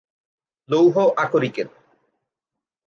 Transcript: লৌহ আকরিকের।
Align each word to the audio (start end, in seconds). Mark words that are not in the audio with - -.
লৌহ 0.69 0.95
আকরিকের। 1.17 1.67